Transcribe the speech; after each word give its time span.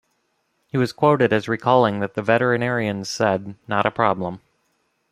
He 0.65 0.79
was 0.79 0.93
quoted 0.93 1.31
as 1.31 1.47
recalling 1.47 1.99
that 1.99 2.15
The 2.15 2.23
veterinarians 2.23 3.07
said, 3.07 3.53
'Not 3.67 3.85
a 3.85 3.91
problem. 3.91 4.41